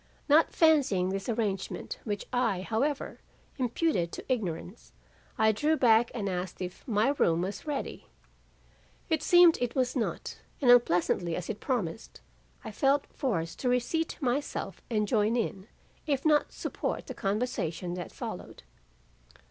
Not 0.27 0.51
fancying 0.51 1.09
this 1.09 1.29
arrangement 1.29 1.99
which 2.05 2.25
I, 2.33 2.61
however, 2.61 3.19
imputed 3.59 4.11
to 4.13 4.25
ignorance, 4.33 4.93
I 5.37 5.51
drew 5.51 5.77
back 5.77 6.09
and 6.15 6.27
asked 6.27 6.59
if 6.59 6.83
my 6.87 7.09
room 7.19 7.43
was 7.43 7.67
ready. 7.67 8.07
It 9.11 9.21
seemed 9.21 9.59
it 9.61 9.75
was 9.75 9.95
not, 9.95 10.39
and 10.59 10.71
unpleasantly 10.71 11.35
as 11.35 11.51
it 11.51 11.59
promised, 11.59 12.19
I 12.63 12.71
felt 12.71 13.05
forced 13.13 13.59
to 13.59 13.69
reseat 13.69 14.17
myself 14.19 14.81
and 14.89 15.07
join 15.07 15.35
in, 15.35 15.67
if 16.07 16.25
not 16.25 16.51
support, 16.51 17.05
the 17.05 17.13
conversation 17.13 17.93
that 17.93 18.11
followed. 18.11 18.63